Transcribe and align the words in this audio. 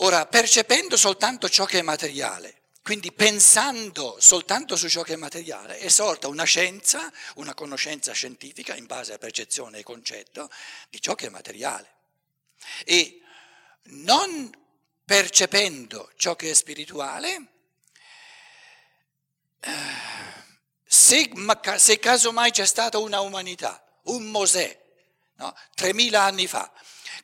Ora, 0.00 0.26
percependo 0.26 0.96
soltanto 0.96 1.48
ciò 1.48 1.64
che 1.64 1.80
è 1.80 1.82
materiale, 1.82 2.62
quindi 2.82 3.10
pensando 3.12 4.16
soltanto 4.20 4.76
su 4.76 4.88
ciò 4.88 5.02
che 5.02 5.14
è 5.14 5.16
materiale, 5.16 5.78
è 5.78 5.88
sorta 5.88 6.28
una 6.28 6.44
scienza, 6.44 7.12
una 7.34 7.52
conoscenza 7.52 8.12
scientifica 8.12 8.76
in 8.76 8.86
base 8.86 9.14
a 9.14 9.18
percezione 9.18 9.78
e 9.78 9.82
concetto 9.82 10.48
di 10.88 11.00
ciò 11.00 11.16
che 11.16 11.26
è 11.26 11.30
materiale. 11.30 11.96
E 12.84 13.20
non 13.90 14.50
percependo 15.04 16.12
ciò 16.16 16.36
che 16.36 16.50
è 16.50 16.54
spirituale, 16.54 17.46
eh, 19.60 19.70
se, 20.86 21.30
se 21.76 21.98
casomai 21.98 22.52
c'è 22.52 22.66
stata 22.66 22.98
una 22.98 23.20
umanità, 23.20 23.84
un 24.04 24.30
Mosè, 24.30 24.80
no? 25.34 25.56
3000 25.74 26.22
anni 26.22 26.46
fa, 26.46 26.72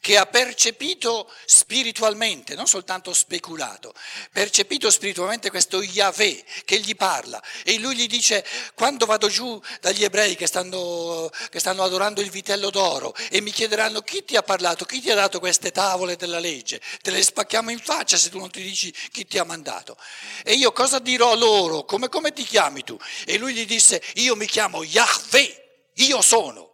che 0.05 0.19
ha 0.19 0.27
percepito 0.27 1.33
spiritualmente, 1.47 2.55
non 2.55 2.67
soltanto 2.67 3.15
speculato, 3.15 3.95
percepito 4.33 4.91
spiritualmente 4.91 5.49
questo 5.49 5.81
Yahweh 5.81 6.45
che 6.67 6.79
gli 6.79 6.95
parla 6.95 7.43
e 7.65 7.79
lui 7.79 7.97
gli 7.97 8.07
dice 8.07 8.45
quando 8.75 9.07
vado 9.07 9.29
giù 9.29 9.59
dagli 9.81 10.05
ebrei 10.05 10.37
che 10.37 10.47
stanno, 10.47 11.31
che 11.49 11.59
stanno 11.59 11.83
adorando 11.85 12.21
il 12.21 12.29
vitello 12.29 12.69
d'oro 12.69 13.15
e 13.31 13.41
mi 13.41 13.51
chiederanno 13.51 14.03
chi 14.03 14.23
ti 14.27 14.37
ha 14.37 14.43
parlato, 14.43 14.85
chi 14.85 15.01
ti 15.01 15.11
ha 15.11 15.15
dato 15.15 15.39
queste 15.39 15.71
tavole 15.71 16.17
della 16.17 16.39
legge, 16.39 16.83
te 17.01 17.11
le 17.11 17.23
spacchiamo 17.23 17.71
in 17.71 17.81
faccia 17.81 18.19
se 18.19 18.29
tu 18.29 18.39
non 18.39 18.51
ti 18.51 18.61
dici 18.61 18.93
chi 19.11 19.27
ti 19.27 19.39
ha 19.39 19.45
mandato. 19.45 19.97
E 20.43 20.53
io 20.53 20.71
cosa 20.73 20.99
dirò 20.99 21.35
loro? 21.35 21.87
Come, 21.87 22.11
come 22.11 22.35
ti 22.35 22.45
chiami 22.45 22.85
tu? 22.85 22.95
E 23.25 23.39
lui 23.39 23.55
gli 23.55 23.65
disse 23.65 24.03
io 24.17 24.37
mi 24.37 24.45
chiamo 24.45 24.83
Yahweh, 24.83 25.89
io 25.95 26.21
sono. 26.21 26.73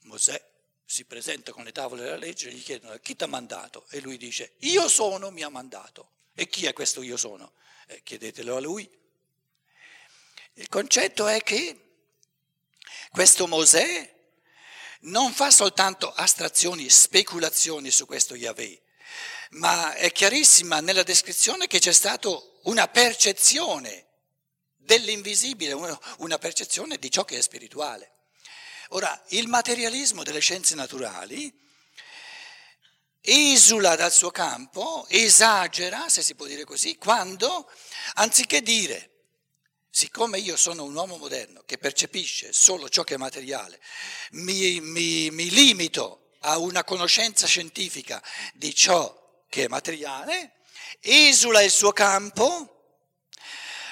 Mosè 0.00 0.52
si 0.84 1.04
presenta 1.04 1.52
con 1.52 1.64
le 1.64 1.72
tavole 1.72 2.02
della 2.02 2.16
legge 2.16 2.48
e 2.48 2.52
gli 2.52 2.62
chiedono 2.62 2.96
chi 2.98 3.16
ti 3.16 3.24
ha 3.24 3.26
mandato 3.26 3.86
e 3.90 4.00
lui 4.00 4.16
dice 4.16 4.54
io 4.60 4.88
sono 4.88 5.30
mi 5.30 5.42
ha 5.42 5.48
mandato. 5.48 6.10
E 6.34 6.48
chi 6.48 6.66
è 6.66 6.72
questo 6.72 7.02
io 7.02 7.16
sono? 7.16 7.52
Eh, 7.86 8.02
chiedetelo 8.02 8.56
a 8.56 8.60
lui. 8.60 8.88
Il 10.54 10.68
concetto 10.68 11.26
è 11.26 11.40
che 11.42 11.80
questo 13.10 13.46
Mosè 13.46 14.12
non 15.00 15.32
fa 15.32 15.50
soltanto 15.50 16.12
astrazioni, 16.12 16.88
speculazioni 16.88 17.90
su 17.90 18.06
questo 18.06 18.34
Yahweh, 18.34 18.80
ma 19.50 19.94
è 19.94 20.10
chiarissima 20.12 20.80
nella 20.80 21.02
descrizione 21.02 21.66
che 21.66 21.78
c'è 21.78 21.92
stata 21.92 22.30
una 22.62 22.88
percezione 22.88 24.06
dell'invisibile, 24.76 25.72
una 25.72 26.38
percezione 26.38 26.98
di 26.98 27.10
ciò 27.10 27.24
che 27.24 27.38
è 27.38 27.40
spirituale. 27.40 28.13
Ora, 28.88 29.22
il 29.28 29.48
materialismo 29.48 30.22
delle 30.22 30.40
scienze 30.40 30.74
naturali 30.74 31.52
esula 33.20 33.96
dal 33.96 34.12
suo 34.12 34.30
campo, 34.30 35.06
esagera, 35.08 36.08
se 36.08 36.22
si 36.22 36.34
può 36.34 36.46
dire 36.46 36.64
così, 36.64 36.98
quando, 36.98 37.70
anziché 38.14 38.60
dire, 38.60 39.10
siccome 39.88 40.38
io 40.38 40.56
sono 40.56 40.84
un 40.84 40.94
uomo 40.94 41.16
moderno 41.16 41.62
che 41.64 41.78
percepisce 41.78 42.52
solo 42.52 42.88
ciò 42.88 43.02
che 43.02 43.14
è 43.14 43.18
materiale, 43.18 43.80
mi, 44.32 44.80
mi, 44.80 45.30
mi 45.30 45.48
limito 45.48 46.32
a 46.40 46.58
una 46.58 46.84
conoscenza 46.84 47.46
scientifica 47.46 48.22
di 48.52 48.74
ciò 48.74 49.42
che 49.48 49.64
è 49.64 49.68
materiale, 49.68 50.56
esula 51.00 51.62
il 51.62 51.70
suo 51.70 51.92
campo 51.92 52.98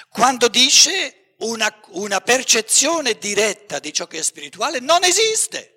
quando 0.09 0.47
dice 0.47 1.22
una, 1.43 1.73
una 1.89 2.21
percezione 2.21 3.17
diretta 3.17 3.79
di 3.79 3.93
ciò 3.93 4.07
che 4.07 4.19
è 4.19 4.23
spirituale 4.23 4.79
non 4.79 5.03
esiste. 5.03 5.69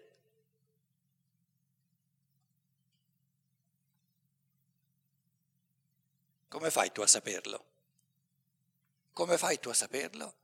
Come 6.49 6.71
fai 6.71 6.91
tu 6.91 7.03
a 7.03 7.07
saperlo? 7.07 7.65
Come 9.13 9.37
fai 9.37 9.61
tu 9.61 9.69
a 9.69 9.75
saperlo? 9.75 10.35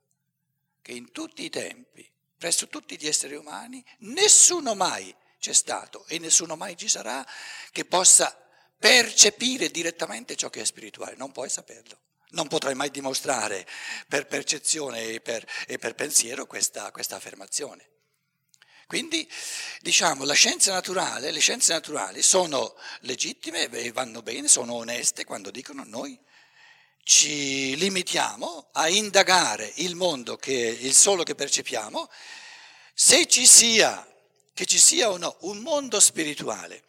Che 0.82 0.92
in 0.92 1.12
tutti 1.12 1.44
i 1.44 1.50
tempi, 1.50 2.08
presso 2.36 2.68
tutti 2.68 2.98
gli 2.98 3.06
esseri 3.06 3.34
umani, 3.34 3.84
nessuno 3.98 4.74
mai 4.74 5.14
c'è 5.38 5.52
stato 5.52 6.04
e 6.06 6.18
nessuno 6.18 6.56
mai 6.56 6.76
ci 6.76 6.88
sarà 6.88 7.26
che 7.70 7.84
possa 7.84 8.36
percepire 8.78 9.70
direttamente 9.70 10.36
ciò 10.36 10.50
che 10.50 10.60
è 10.60 10.64
spirituale, 10.64 11.14
non 11.16 11.32
puoi 11.32 11.48
saperlo 11.48 11.98
non 12.32 12.48
potrai 12.48 12.74
mai 12.74 12.90
dimostrare 12.90 13.66
per 14.06 14.26
percezione 14.26 15.04
e 15.04 15.20
per, 15.20 15.46
e 15.66 15.78
per 15.78 15.94
pensiero 15.94 16.46
questa, 16.46 16.90
questa, 16.90 17.16
affermazione. 17.16 17.88
Quindi, 18.86 19.28
diciamo, 19.80 20.24
la 20.24 20.34
scienza 20.34 20.72
naturale, 20.72 21.30
le 21.30 21.40
scienze 21.40 21.72
naturali 21.72 22.22
sono 22.22 22.74
legittime 23.00 23.70
e 23.70 23.92
vanno 23.92 24.22
bene, 24.22 24.48
sono 24.48 24.74
oneste 24.74 25.24
quando 25.24 25.50
dicono 25.50 25.82
noi 25.84 26.18
ci 27.04 27.76
limitiamo 27.76 28.68
a 28.72 28.88
indagare 28.88 29.72
il 29.76 29.96
mondo, 29.96 30.36
che, 30.36 30.52
il 30.52 30.94
solo 30.94 31.22
che 31.22 31.34
percepiamo, 31.34 32.08
se 32.94 33.26
ci 33.26 33.46
sia, 33.46 34.06
che 34.52 34.66
ci 34.66 34.78
sia 34.78 35.10
o 35.10 35.16
no 35.16 35.36
un 35.40 35.58
mondo 35.58 35.98
spirituale, 35.98 36.84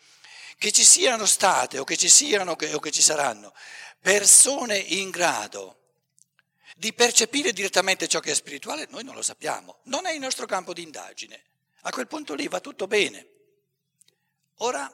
che 0.57 0.71
ci 0.71 0.83
siano 0.83 1.25
state 1.25 1.79
o 1.79 1.83
che 1.83 1.97
ci 1.97 2.09
siano 2.09 2.51
o 2.51 2.79
che 2.79 2.91
ci 2.91 3.01
saranno 3.01 3.53
persone 4.03 4.77
in 4.77 5.11
grado 5.11 5.79
di 6.75 6.91
percepire 6.91 7.53
direttamente 7.53 8.09
ciò 8.09 8.19
che 8.19 8.31
è 8.31 8.35
spirituale, 8.35 8.85
noi 8.89 9.05
non 9.05 9.15
lo 9.15 9.21
sappiamo, 9.21 9.79
non 9.83 10.05
è 10.05 10.11
il 10.11 10.19
nostro 10.19 10.45
campo 10.45 10.73
di 10.73 10.81
indagine. 10.81 11.41
A 11.83 11.91
quel 11.91 12.07
punto 12.07 12.33
lì 12.33 12.49
va 12.49 12.59
tutto 12.59 12.85
bene. 12.85 13.27
Ora 14.57 14.91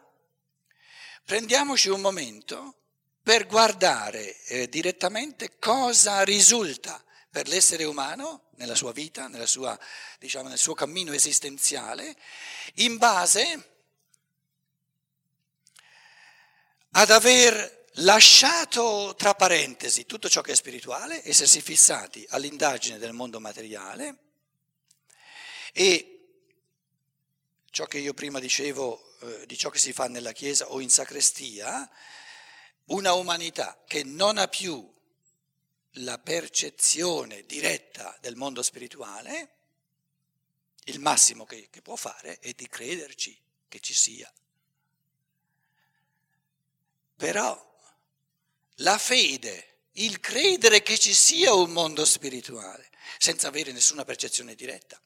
prendiamoci 1.25 1.90
un 1.90 2.02
momento 2.02 2.75
per 3.24 3.48
guardare 3.48 4.44
eh, 4.44 4.69
direttamente 4.69 5.58
cosa 5.58 6.24
risulta 6.24 7.03
per 7.31 7.48
l'essere 7.48 7.86
umano 7.86 8.50
nella 8.58 8.75
sua 8.75 8.92
vita, 8.92 9.28
nella 9.28 9.48
sua, 9.48 9.78
diciamo, 10.19 10.50
nel 10.50 10.58
suo 10.59 10.75
cammino 10.75 11.14
esistenziale, 11.14 12.16
in 12.75 12.98
base 12.98 13.69
ad 16.92 17.09
aver 17.09 17.78
lasciato 17.95 19.16
tra 19.17 19.33
parentesi 19.33 20.05
tutto 20.05 20.29
ciò 20.29 20.41
che 20.41 20.53
è 20.53 20.55
spirituale, 20.55 21.27
essersi 21.27 21.61
fissati 21.61 22.25
all'indagine 22.29 22.97
del 22.97 23.13
mondo 23.13 23.39
materiale 23.39 24.17
e 25.73 26.19
ciò 27.69 27.85
che 27.85 28.00
io 28.00 28.13
prima 28.13 28.39
dicevo 28.39 29.17
eh, 29.22 29.45
di 29.45 29.57
ciò 29.57 29.69
che 29.69 29.79
si 29.79 29.94
fa 29.94 30.07
nella 30.07 30.31
Chiesa 30.31 30.69
o 30.69 30.79
in 30.79 30.89
sacrestia, 30.89 31.89
una 32.85 33.13
umanità 33.13 33.83
che 33.85 34.03
non 34.03 34.38
ha 34.38 34.47
più 34.47 34.97
la 35.94 36.17
percezione 36.19 37.45
diretta 37.45 38.17
del 38.21 38.35
mondo 38.35 38.61
spirituale, 38.61 39.56
il 40.85 41.00
massimo 41.00 41.45
che, 41.45 41.67
che 41.69 41.81
può 41.81 41.95
fare 41.95 42.39
è 42.39 42.53
di 42.53 42.67
crederci 42.67 43.38
che 43.67 43.79
ci 43.79 43.94
sia. 43.94 44.31
Però 47.16 47.69
la 48.79 48.97
fede, 48.97 49.66
il 49.94 50.19
credere 50.19 50.81
che 50.81 50.97
ci 50.97 51.13
sia 51.13 51.53
un 51.53 51.72
mondo 51.72 52.06
spirituale, 52.06 52.90
senza 53.17 53.47
avere 53.47 53.72
nessuna 53.72 54.06
percezione 54.06 54.56
diretta, 54.56 55.00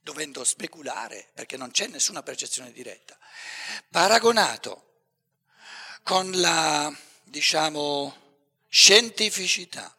dovendo 0.00 0.44
speculare 0.44 1.28
perché 1.34 1.56
non 1.56 1.70
c'è 1.70 1.86
nessuna 1.86 2.22
percezione 2.22 2.72
diretta, 2.72 3.16
paragonato 3.90 4.90
con 6.02 6.30
la, 6.32 6.92
diciamo, 7.24 8.16
scientificità, 8.68 9.94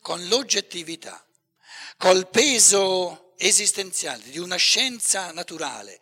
con 0.00 0.26
l'oggettività, 0.26 1.24
col 1.96 2.28
peso 2.28 3.34
esistenziale 3.36 4.24
di 4.30 4.38
una 4.38 4.56
scienza 4.56 5.30
naturale 5.32 6.00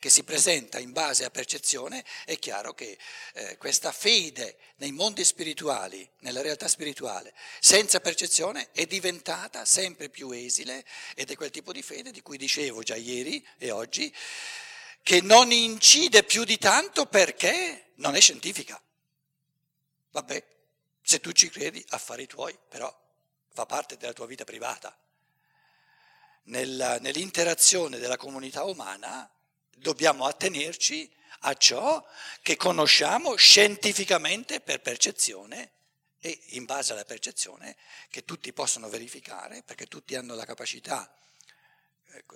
che 0.00 0.08
si 0.08 0.24
presenta 0.24 0.78
in 0.78 0.92
base 0.92 1.24
a 1.24 1.30
percezione, 1.30 2.02
è 2.24 2.38
chiaro 2.38 2.72
che 2.72 2.98
eh, 3.34 3.58
questa 3.58 3.92
fede 3.92 4.56
nei 4.76 4.92
mondi 4.92 5.22
spirituali, 5.24 6.08
nella 6.20 6.40
realtà 6.40 6.68
spirituale, 6.68 7.34
senza 7.60 8.00
percezione 8.00 8.70
è 8.72 8.86
diventata 8.86 9.66
sempre 9.66 10.08
più 10.08 10.30
esile 10.30 10.86
ed 11.14 11.30
è 11.30 11.36
quel 11.36 11.50
tipo 11.50 11.70
di 11.70 11.82
fede 11.82 12.12
di 12.12 12.22
cui 12.22 12.38
dicevo 12.38 12.82
già 12.82 12.96
ieri 12.96 13.46
e 13.58 13.70
oggi, 13.70 14.12
che 15.02 15.20
non 15.20 15.52
incide 15.52 16.24
più 16.24 16.44
di 16.44 16.56
tanto 16.56 17.04
perché 17.04 17.90
non 17.96 18.16
è 18.16 18.20
scientifica. 18.20 18.82
Vabbè, 20.12 20.44
se 21.02 21.20
tu 21.20 21.30
ci 21.32 21.50
credi, 21.50 21.84
affari 21.90 22.26
tuoi, 22.26 22.58
però 22.70 22.90
fa 23.52 23.66
parte 23.66 23.98
della 23.98 24.14
tua 24.14 24.26
vita 24.26 24.44
privata. 24.44 24.98
Nella, 26.44 26.98
nell'interazione 27.00 27.98
della 27.98 28.16
comunità 28.16 28.64
umana 28.64 29.30
dobbiamo 29.80 30.26
attenerci 30.26 31.10
a 31.40 31.54
ciò 31.54 32.04
che 32.42 32.56
conosciamo 32.56 33.34
scientificamente 33.34 34.60
per 34.60 34.80
percezione 34.80 35.72
e 36.20 36.38
in 36.48 36.66
base 36.66 36.92
alla 36.92 37.04
percezione 37.04 37.76
che 38.10 38.24
tutti 38.24 38.52
possono 38.52 38.88
verificare, 38.88 39.62
perché 39.62 39.86
tutti 39.86 40.14
hanno 40.14 40.34
la 40.34 40.44
capacità 40.44 41.10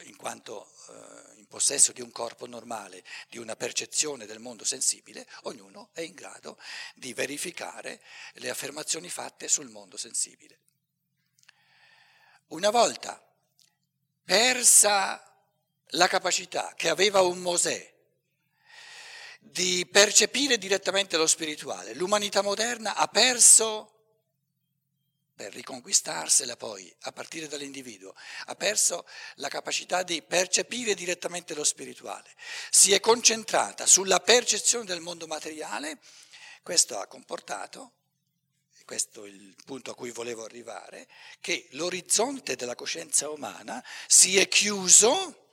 in 0.05 0.17
quanto 0.17 0.71
eh, 0.89 1.39
in 1.39 1.47
possesso 1.47 1.93
di 1.93 2.01
un 2.01 2.13
corpo 2.13 2.47
normale, 2.47 3.05
di 3.29 3.39
una 3.39 3.57
percezione 3.57 4.25
del 4.25 4.39
mondo 4.39 4.65
sensibile, 4.65 5.27
ognuno 5.43 5.91
è 5.93 6.01
in 6.01 6.15
grado 6.15 6.59
di 6.95 7.13
verificare 7.13 8.01
le 8.35 8.51
affermazioni 8.51 9.11
fatte 9.11 9.49
sul 9.49 9.69
mondo 9.69 9.97
sensibile. 9.97 10.59
Una 12.49 12.71
volta 12.71 13.21
persa 14.23 15.34
la 15.95 16.07
capacità 16.07 16.75
che 16.77 16.89
aveva 16.89 17.21
un 17.23 17.39
Mosè 17.39 17.93
di 19.41 19.87
percepire 19.91 20.57
direttamente 20.57 21.17
lo 21.17 21.27
spirituale, 21.27 21.95
l'umanità 21.95 22.43
moderna 22.43 22.95
ha 22.95 23.07
perso 23.09 23.91
per 25.35 25.53
riconquistarsela 25.53 26.57
poi, 26.57 26.93
a 27.03 27.13
partire 27.13 27.49
dall'individuo, 27.49 28.15
ha 28.47 28.55
perso 28.55 29.05
la 29.37 29.49
capacità 29.49 30.03
di 30.03 30.23
percepire 30.23 30.95
direttamente 30.95 31.55
lo 31.55 31.65
spirituale, 31.65 32.33
si 32.71 32.93
è 32.93 33.01
concentrata 33.01 33.85
sulla 33.85 34.21
percezione 34.21 34.85
del 34.85 35.01
mondo 35.01 35.27
materiale, 35.27 35.99
questo 36.63 36.99
ha 36.99 37.07
comportato, 37.07 37.93
questo 38.85 39.25
è 39.25 39.29
il 39.29 39.57
punto 39.65 39.91
a 39.91 39.95
cui 39.95 40.11
volevo 40.11 40.45
arrivare, 40.45 41.09
che 41.41 41.67
l'orizzonte 41.73 42.55
della 42.55 42.77
coscienza 42.77 43.29
umana 43.29 43.85
si 44.07 44.39
è 44.39 44.47
chiuso 44.47 45.44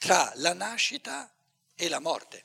tra 0.00 0.32
la 0.36 0.54
nascita 0.54 1.30
e 1.74 1.88
la 1.90 1.98
morte. 1.98 2.44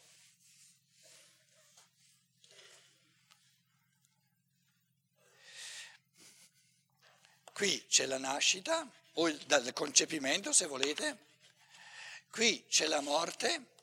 Qui 7.53 7.85
c'è 7.87 8.07
la 8.07 8.17
nascita, 8.17 8.85
o 9.13 9.29
il, 9.29 9.37
dal 9.45 9.71
concepimento 9.71 10.51
se 10.51 10.65
volete, 10.65 11.17
qui 12.29 12.65
c'è 12.67 12.87
la 12.87 12.99
morte. 12.99 13.74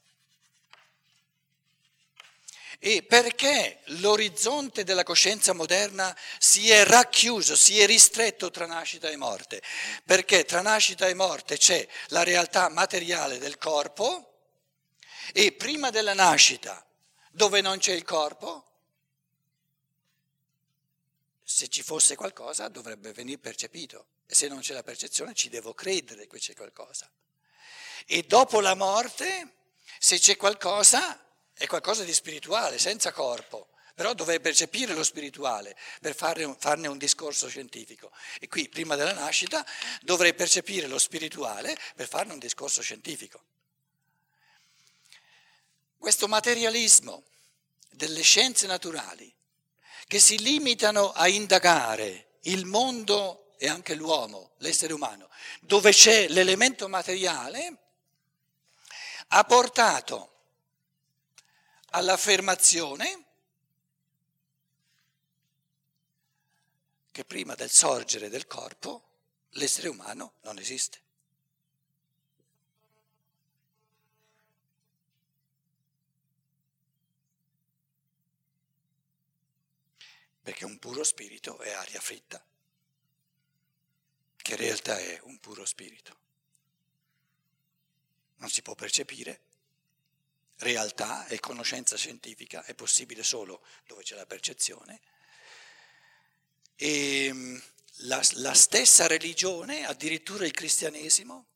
E 2.84 3.04
perché 3.04 3.78
l'orizzonte 4.00 4.82
della 4.82 5.04
coscienza 5.04 5.52
moderna 5.52 6.18
si 6.36 6.68
è 6.68 6.84
racchiuso, 6.84 7.54
si 7.54 7.78
è 7.78 7.86
ristretto 7.86 8.50
tra 8.50 8.66
nascita 8.66 9.08
e 9.08 9.14
morte? 9.14 9.62
Perché 10.04 10.44
tra 10.44 10.62
nascita 10.62 11.06
e 11.06 11.14
morte 11.14 11.56
c'è 11.56 11.86
la 12.08 12.24
realtà 12.24 12.68
materiale 12.70 13.38
del 13.38 13.56
corpo 13.56 14.48
e 15.32 15.52
prima 15.52 15.90
della 15.90 16.12
nascita, 16.12 16.84
dove 17.30 17.60
non 17.60 17.78
c'è 17.78 17.92
il 17.92 18.02
corpo, 18.02 18.64
se 21.44 21.68
ci 21.68 21.84
fosse 21.84 22.16
qualcosa 22.16 22.66
dovrebbe 22.66 23.12
venire 23.12 23.38
percepito 23.38 24.06
e 24.26 24.34
se 24.34 24.48
non 24.48 24.58
c'è 24.58 24.72
la 24.72 24.82
percezione 24.82 25.34
ci 25.34 25.48
devo 25.48 25.72
credere 25.72 26.26
che 26.26 26.38
c'è 26.38 26.54
qualcosa. 26.54 27.08
E 28.06 28.24
dopo 28.24 28.58
la 28.58 28.74
morte, 28.74 29.54
se 30.00 30.18
c'è 30.18 30.36
qualcosa, 30.36 31.16
è 31.54 31.66
qualcosa 31.66 32.04
di 32.04 32.12
spirituale, 32.12 32.78
senza 32.78 33.12
corpo, 33.12 33.68
però 33.94 34.14
dovrei 34.14 34.40
percepire 34.40 34.94
lo 34.94 35.04
spirituale 35.04 35.76
per 36.00 36.14
farne, 36.14 36.56
farne 36.58 36.88
un 36.88 36.98
discorso 36.98 37.48
scientifico. 37.48 38.10
E 38.40 38.48
qui, 38.48 38.68
prima 38.68 38.96
della 38.96 39.12
nascita, 39.12 39.64
dovrei 40.00 40.34
percepire 40.34 40.86
lo 40.86 40.98
spirituale 40.98 41.76
per 41.94 42.08
farne 42.08 42.32
un 42.32 42.38
discorso 42.38 42.82
scientifico. 42.82 43.42
Questo 45.98 46.26
materialismo 46.26 47.24
delle 47.90 48.22
scienze 48.22 48.66
naturali 48.66 49.32
che 50.06 50.18
si 50.18 50.38
limitano 50.38 51.12
a 51.12 51.28
indagare 51.28 52.38
il 52.42 52.64
mondo 52.64 53.54
e 53.56 53.68
anche 53.68 53.94
l'uomo, 53.94 54.54
l'essere 54.58 54.92
umano, 54.92 55.28
dove 55.60 55.92
c'è 55.92 56.26
l'elemento 56.28 56.88
materiale, 56.88 57.76
ha 59.28 59.44
portato 59.44 60.31
all'affermazione 61.92 63.24
che 67.10 67.24
prima 67.24 67.54
del 67.54 67.70
sorgere 67.70 68.28
del 68.28 68.46
corpo 68.46 69.08
l'essere 69.50 69.88
umano 69.88 70.34
non 70.42 70.58
esiste. 70.58 71.02
perché 80.42 80.64
un 80.64 80.78
puro 80.78 81.04
spirito 81.04 81.58
è 81.60 81.70
aria 81.70 82.00
fritta, 82.00 82.44
che 84.36 84.50
in 84.50 84.58
realtà 84.58 84.98
è 84.98 85.20
un 85.22 85.38
puro 85.38 85.64
spirito. 85.64 86.16
Non 88.36 88.50
si 88.50 88.60
può 88.60 88.74
percepire. 88.74 89.51
Realtà 90.62 91.26
e 91.26 91.40
conoscenza 91.40 91.96
scientifica 91.96 92.64
è 92.64 92.74
possibile 92.74 93.24
solo 93.24 93.64
dove 93.84 94.04
c'è 94.04 94.14
la 94.14 94.26
percezione. 94.26 95.00
E 96.76 97.30
mm, 97.32 97.58
la, 98.04 98.22
la 98.34 98.54
stessa 98.54 99.08
religione, 99.08 99.84
addirittura 99.84 100.46
il 100.46 100.52
cristianesimo, 100.52 101.46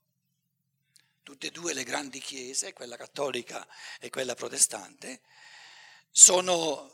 tutte 1.23 1.47
e 1.47 1.51
due 1.53 1.73
le 1.73 1.85
grandi 1.85 2.19
chiese, 2.19 2.73
quella 2.73 2.97
cattolica 2.97 3.65
e 4.01 4.11
quella 4.11 4.35
protestante, 4.35 5.21
sono 6.11 6.93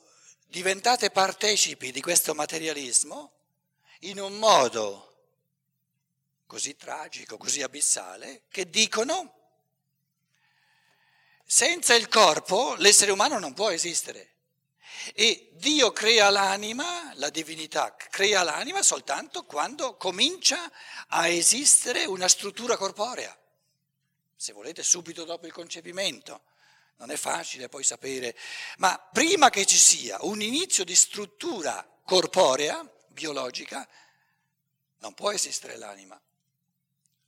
diventate 0.49 1.11
partecipi 1.11 1.93
di 1.93 2.03
questo 2.03 2.35
materialismo 2.35 3.32
in 4.00 4.20
un 4.20 4.37
modo 4.38 5.09
così 6.44 6.76
tragico, 6.76 7.38
così 7.38 7.62
abissale, 7.62 8.43
che 8.50 8.69
dicono 8.69 9.41
senza 11.54 11.94
il 11.94 12.08
corpo 12.08 12.76
l'essere 12.76 13.10
umano 13.10 13.38
non 13.38 13.52
può 13.52 13.69
esistere. 13.69 14.37
E 15.12 15.50
Dio 15.52 15.93
crea 15.93 16.31
l'anima, 16.31 17.12
la 17.16 17.28
divinità 17.28 17.94
crea 17.94 18.43
l'anima 18.43 18.82
soltanto 18.82 19.44
quando 19.44 19.99
comincia 19.99 20.72
a 21.08 21.28
esistere 21.28 22.06
una 22.06 22.26
struttura 22.26 22.78
corporea, 22.78 23.38
se 24.34 24.54
volete 24.54 24.82
subito 24.82 25.25
dopo 25.25 25.44
il 25.44 25.52
concepimento. 25.52 26.44
Non 26.96 27.10
è 27.10 27.16
facile 27.16 27.69
poi 27.69 27.84
sapere, 27.84 28.34
ma 28.78 28.96
prima 29.12 29.50
che 29.50 29.66
ci 29.66 29.76
sia 29.76 30.16
un 30.22 30.40
inizio 30.40 30.84
di 30.84 30.94
struttura 30.94 31.87
corporea, 32.02 32.82
biologica, 33.08 33.87
non 35.00 35.12
può 35.12 35.31
esistere 35.31 35.76
l'anima. 35.76 36.19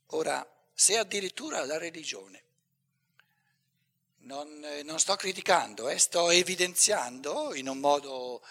Ora, 0.07 0.51
se 0.73 0.97
addirittura 0.97 1.63
la 1.67 1.77
religione, 1.77 2.44
non, 4.25 4.65
eh, 4.65 4.83
non 4.83 4.99
sto 4.99 5.17
criticando, 5.17 5.89
eh, 5.89 5.99
sto 5.99 6.31
evidenziando 6.31 7.55
in 7.55 7.69
un 7.69 7.79
modo, 7.79 8.43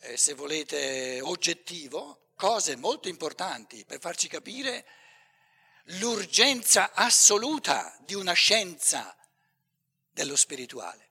eh, 0.00 0.16
se 0.16 0.34
volete, 0.34 1.20
oggettivo, 1.20 2.30
cose 2.34 2.76
molto 2.76 3.08
importanti 3.08 3.84
per 3.84 4.00
farci 4.00 4.28
capire 4.28 4.86
l'urgenza 5.98 6.92
assoluta 6.94 7.96
di 8.04 8.14
una 8.14 8.32
scienza 8.32 9.14
dello 10.10 10.36
spirituale. 10.36 11.08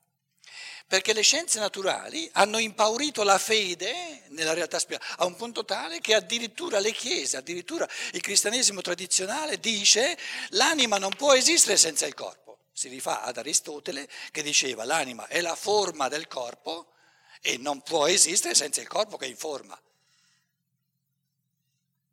Perché 0.86 1.12
le 1.12 1.22
scienze 1.22 1.60
naturali 1.60 2.28
hanno 2.32 2.58
impaurito 2.58 3.22
la 3.22 3.38
fede 3.38 4.24
nella 4.30 4.54
realtà 4.54 4.80
spirituale 4.80 5.14
a 5.18 5.24
un 5.24 5.36
punto 5.36 5.64
tale 5.64 6.00
che 6.00 6.14
addirittura 6.14 6.80
le 6.80 6.90
chiese, 6.90 7.36
addirittura 7.36 7.88
il 8.12 8.20
cristianesimo 8.20 8.80
tradizionale 8.80 9.60
dice 9.60 10.18
l'anima 10.50 10.98
non 10.98 11.14
può 11.14 11.32
esistere 11.32 11.76
senza 11.76 12.06
il 12.06 12.14
corpo. 12.14 12.49
Si 12.80 12.88
rifà 12.88 13.20
ad 13.20 13.36
Aristotele 13.36 14.08
che 14.30 14.40
diceva 14.42 14.86
l'anima 14.86 15.26
è 15.26 15.42
la 15.42 15.54
forma 15.54 16.08
del 16.08 16.26
corpo 16.26 16.94
e 17.42 17.58
non 17.58 17.82
può 17.82 18.06
esistere 18.06 18.54
senza 18.54 18.80
il 18.80 18.88
corpo 18.88 19.18
che 19.18 19.26
è 19.26 19.28
in 19.28 19.36
forma. 19.36 19.78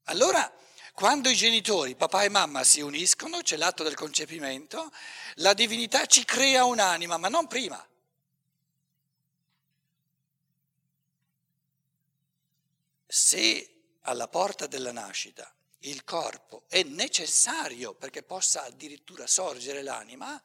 Allora 0.03 0.53
quando 0.91 1.29
i 1.29 1.35
genitori, 1.35 1.95
papà 1.95 2.23
e 2.23 2.29
mamma, 2.29 2.65
si 2.65 2.81
uniscono, 2.81 3.39
c'è 3.39 3.55
l'atto 3.55 3.83
del 3.83 3.95
concepimento, 3.95 4.91
la 5.35 5.53
divinità 5.53 6.05
ci 6.05 6.25
crea 6.25 6.65
un'anima, 6.65 7.15
ma 7.15 7.29
non 7.29 7.47
prima. 7.47 7.87
Se 13.07 13.73
alla 14.01 14.27
porta 14.27 14.67
della 14.67 14.91
nascita 14.91 15.49
il 15.81 16.03
corpo 16.03 16.63
è 16.67 16.83
necessario 16.83 17.93
perché 17.93 18.21
possa 18.21 18.65
addirittura 18.65 19.27
sorgere 19.27 19.81
l'anima, 19.81 20.43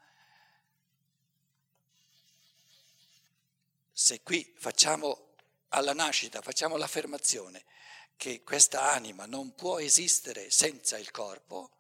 se 3.92 4.22
qui 4.22 4.54
facciamo 4.56 5.34
alla 5.68 5.92
nascita, 5.92 6.42
facciamo 6.42 6.76
l'affermazione, 6.76 7.64
che 8.16 8.42
questa 8.42 8.92
anima 8.92 9.26
non 9.26 9.54
può 9.54 9.78
esistere 9.78 10.50
senza 10.50 10.98
il 10.98 11.10
corpo, 11.10 11.70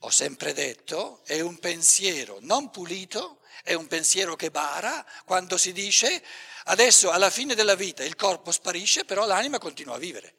ho 0.00 0.10
sempre 0.10 0.52
detto, 0.52 1.22
è 1.24 1.40
un 1.40 1.58
pensiero 1.58 2.38
non 2.40 2.70
pulito, 2.70 3.40
è 3.62 3.72
un 3.72 3.86
pensiero 3.86 4.36
che 4.36 4.50
bara 4.50 5.04
quando 5.24 5.56
si 5.56 5.72
dice 5.72 6.22
adesso 6.64 7.10
alla 7.10 7.30
fine 7.30 7.54
della 7.54 7.74
vita 7.74 8.04
il 8.04 8.14
corpo 8.14 8.52
sparisce, 8.52 9.04
però 9.04 9.26
l'anima 9.26 9.58
continua 9.58 9.94
a 9.94 9.98
vivere. 9.98 10.34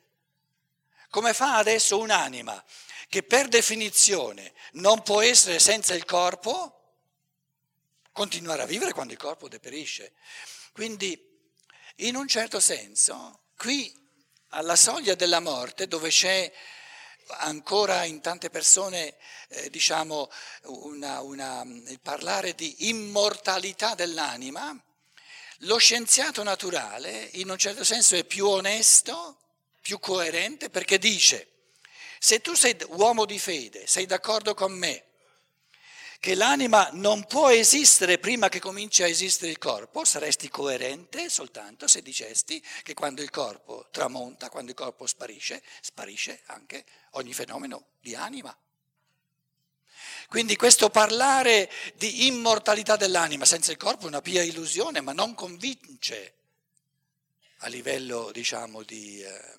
Come 1.09 1.33
fa 1.33 1.57
adesso 1.57 1.97
un'anima 1.97 2.63
che 3.09 3.23
per 3.23 3.47
definizione 3.47 4.53
non 4.73 5.01
può 5.01 5.21
essere 5.21 5.59
senza 5.59 5.95
il 5.95 6.05
corpo, 6.05 6.76
continuare 8.17 8.63
a 8.63 8.65
vivere 8.65 8.93
quando 8.93 9.13
il 9.13 9.19
corpo 9.19 9.47
deperisce. 9.47 10.13
Quindi, 10.73 11.15
in 11.97 12.15
un 12.15 12.27
certo 12.27 12.59
senso, 12.59 13.41
qui 13.55 13.93
alla 14.49 14.75
soglia 14.75 15.13
della 15.13 15.39
morte, 15.39 15.87
dove 15.87 16.09
c'è 16.09 16.51
ancora 17.41 18.05
in 18.05 18.19
tante 18.19 18.49
persone, 18.49 19.17
eh, 19.49 19.69
diciamo, 19.69 20.31
una, 20.63 21.21
una, 21.21 21.61
il 21.63 21.99
parlare 22.01 22.55
di 22.55 22.89
immortalità 22.89 23.93
dell'anima, 23.93 24.75
lo 25.61 25.77
scienziato 25.77 26.41
naturale 26.41 27.29
in 27.33 27.51
un 27.51 27.57
certo 27.59 27.83
senso 27.83 28.15
è 28.15 28.23
più 28.23 28.47
onesto, 28.47 29.37
più 29.79 29.99
coerente, 29.99 30.71
perché 30.71 30.97
dice, 30.97 31.49
se 32.17 32.41
tu 32.41 32.55
sei 32.55 32.75
uomo 32.87 33.25
di 33.25 33.37
fede, 33.37 33.85
sei 33.85 34.07
d'accordo 34.07 34.55
con 34.55 34.71
me, 34.71 35.06
che 36.19 36.35
l'anima 36.35 36.89
non 36.93 37.25
può 37.25 37.49
esistere 37.49 38.17
prima 38.17 38.49
che 38.49 38.59
cominci 38.59 39.03
a 39.03 39.07
esistere 39.07 39.51
il 39.51 39.57
corpo, 39.57 40.03
saresti 40.03 40.49
coerente 40.49 41.29
soltanto 41.29 41.87
se 41.87 42.01
dicesti 42.01 42.63
che 42.83 42.93
quando 42.93 43.21
il 43.21 43.29
corpo 43.29 43.87
tramonta, 43.91 44.49
quando 44.49 44.71
il 44.71 44.77
corpo 44.77 45.05
sparisce, 45.05 45.61
sparisce 45.81 46.41
anche 46.47 46.85
ogni 47.11 47.33
fenomeno 47.33 47.87
di 48.01 48.15
anima. 48.15 48.55
Quindi 50.27 50.55
questo 50.57 50.89
parlare 50.89 51.71
di 51.95 52.27
immortalità 52.27 52.97
dell'anima 52.97 53.45
senza 53.45 53.71
il 53.71 53.77
corpo 53.77 54.05
è 54.05 54.07
una 54.07 54.21
pia 54.21 54.43
illusione, 54.43 54.99
ma 54.99 55.13
non 55.13 55.33
convince 55.33 56.33
a 57.59 57.67
livello, 57.67 58.31
diciamo, 58.31 58.83
di, 58.83 59.21
eh, 59.21 59.55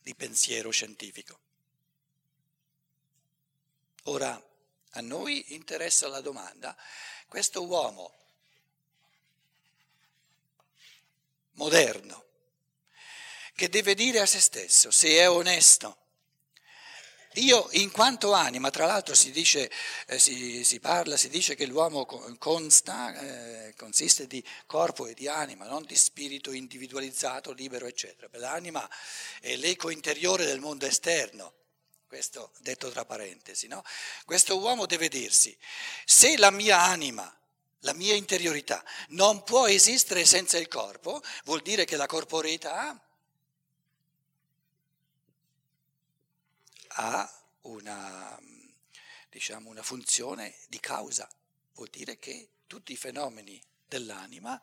di 0.00 0.14
pensiero 0.14 0.70
scientifico. 0.70 1.38
Ora, 4.04 4.42
a 4.90 5.00
noi 5.00 5.54
interessa 5.54 6.08
la 6.08 6.20
domanda, 6.20 6.76
questo 7.28 7.64
uomo 7.64 8.14
moderno, 11.52 12.24
che 13.54 13.68
deve 13.68 13.94
dire 13.94 14.20
a 14.20 14.26
se 14.26 14.40
stesso 14.40 14.90
se 14.90 15.08
è 15.10 15.28
onesto, 15.28 15.96
io 17.34 17.68
in 17.72 17.92
quanto 17.92 18.32
anima, 18.32 18.70
tra 18.70 18.86
l'altro 18.86 19.14
si, 19.14 19.30
dice, 19.30 19.70
eh, 20.06 20.18
si, 20.18 20.64
si 20.64 20.80
parla, 20.80 21.16
si 21.16 21.28
dice 21.28 21.54
che 21.54 21.64
l'uomo 21.66 22.04
consta, 22.38 23.14
eh, 23.68 23.74
consiste 23.76 24.26
di 24.26 24.42
corpo 24.66 25.06
e 25.06 25.14
di 25.14 25.28
anima, 25.28 25.66
non 25.66 25.84
di 25.84 25.94
spirito 25.94 26.50
individualizzato, 26.50 27.52
libero, 27.52 27.86
eccetera. 27.86 28.28
L'anima 28.32 28.88
è 29.40 29.54
l'eco 29.54 29.90
interiore 29.90 30.44
del 30.44 30.58
mondo 30.58 30.86
esterno 30.86 31.59
questo 32.10 32.50
detto 32.58 32.90
tra 32.90 33.04
parentesi, 33.04 33.68
no? 33.68 33.84
Questo 34.24 34.58
uomo 34.58 34.84
deve 34.84 35.08
dirsi, 35.08 35.56
se 36.04 36.36
la 36.38 36.50
mia 36.50 36.80
anima, 36.82 37.32
la 37.82 37.92
mia 37.92 38.14
interiorità 38.14 38.84
non 39.10 39.44
può 39.44 39.68
esistere 39.68 40.24
senza 40.24 40.58
il 40.58 40.66
corpo, 40.66 41.22
vuol 41.44 41.62
dire 41.62 41.84
che 41.84 41.94
la 41.94 42.06
corporeità 42.06 43.00
ha 46.88 47.42
una, 47.60 48.36
diciamo, 49.28 49.70
una 49.70 49.84
funzione 49.84 50.56
di 50.66 50.80
causa, 50.80 51.30
vuol 51.74 51.90
dire 51.90 52.18
che 52.18 52.48
tutti 52.66 52.90
i 52.90 52.96
fenomeni 52.96 53.62
dell'anima 53.86 54.60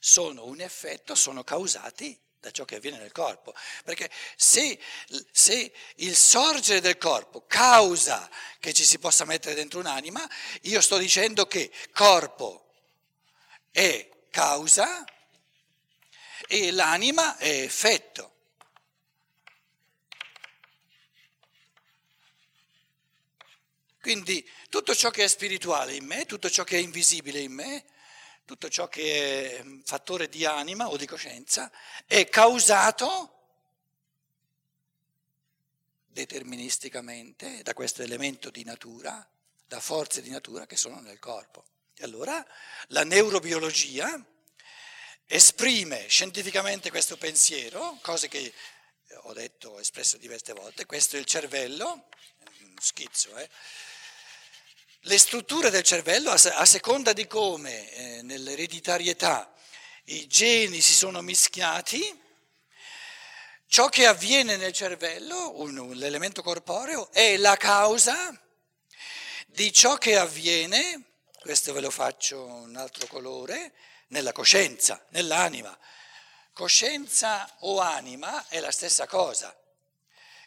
sono 0.00 0.46
un 0.46 0.60
effetto, 0.60 1.14
sono 1.14 1.44
causati 1.44 2.20
da 2.40 2.50
ciò 2.50 2.64
che 2.64 2.76
avviene 2.76 2.98
nel 2.98 3.12
corpo. 3.12 3.54
Perché 3.84 4.10
se, 4.36 4.78
se, 5.30 5.72
il 5.96 6.16
sorgere 6.16 6.80
del 6.80 6.98
corpo 6.98 7.44
causa 7.46 8.30
che 8.58 8.72
ci 8.72 8.84
si 8.84 8.98
possa 8.98 9.24
mettere 9.24 9.54
dentro 9.54 9.80
un'anima, 9.80 10.28
io 10.62 10.80
sto 10.80 10.98
dicendo 10.98 11.46
che 11.46 11.70
corpo 11.92 12.72
è 13.70 14.08
causa 14.30 15.04
e 16.46 16.70
l'anima 16.70 17.36
è 17.36 17.62
effetto. 17.62 18.34
Quindi 24.00 24.48
tutto 24.70 24.94
ciò 24.94 25.10
che 25.10 25.24
è 25.24 25.28
spirituale 25.28 25.94
in 25.94 26.06
me, 26.06 26.24
tutto 26.24 26.48
ciò 26.48 26.64
che 26.64 26.76
è 26.76 26.80
invisibile 26.80 27.40
in 27.40 27.52
me, 27.52 27.84
tutto 28.48 28.70
ciò 28.70 28.88
che 28.88 29.58
è 29.58 29.64
fattore 29.84 30.30
di 30.30 30.46
anima 30.46 30.88
o 30.88 30.96
di 30.96 31.04
coscienza 31.04 31.70
è 32.06 32.30
causato 32.30 33.34
deterministicamente 36.06 37.62
da 37.62 37.74
questo 37.74 38.00
elemento 38.00 38.48
di 38.48 38.64
natura, 38.64 39.28
da 39.66 39.80
forze 39.80 40.22
di 40.22 40.30
natura 40.30 40.64
che 40.64 40.78
sono 40.78 40.98
nel 41.00 41.18
corpo. 41.18 41.62
E 41.94 42.04
allora 42.04 42.42
la 42.86 43.04
neurobiologia 43.04 44.18
esprime 45.26 46.08
scientificamente 46.08 46.88
questo 46.88 47.18
pensiero, 47.18 47.98
cose 48.00 48.28
che 48.28 48.50
ho 49.24 49.34
detto, 49.34 49.72
ho 49.72 49.80
espresso 49.80 50.16
diverse 50.16 50.54
volte, 50.54 50.86
questo 50.86 51.16
è 51.16 51.18
il 51.18 51.26
cervello, 51.26 52.08
uno 52.60 52.74
schizzo, 52.80 53.36
eh? 53.36 53.50
Le 55.08 55.16
strutture 55.16 55.70
del 55.70 55.84
cervello, 55.84 56.30
a 56.30 56.64
seconda 56.66 57.14
di 57.14 57.26
come 57.26 57.90
eh, 57.92 58.22
nell'ereditarietà 58.22 59.50
i 60.04 60.26
geni 60.26 60.82
si 60.82 60.92
sono 60.92 61.22
mischiati, 61.22 62.22
ciò 63.66 63.88
che 63.88 64.06
avviene 64.06 64.56
nel 64.56 64.72
cervello, 64.72 65.60
un, 65.60 65.92
l'elemento 65.94 66.42
corporeo, 66.42 67.10
è 67.10 67.38
la 67.38 67.56
causa 67.56 68.38
di 69.46 69.72
ciò 69.72 69.96
che 69.96 70.18
avviene, 70.18 71.04
questo 71.40 71.72
ve 71.72 71.80
lo 71.80 71.90
faccio 71.90 72.44
un 72.44 72.76
altro 72.76 73.06
colore, 73.06 73.72
nella 74.08 74.32
coscienza, 74.32 75.02
nell'anima. 75.10 75.76
Coscienza 76.52 77.50
o 77.60 77.80
anima 77.80 78.46
è 78.48 78.60
la 78.60 78.70
stessa 78.70 79.06
cosa. 79.06 79.56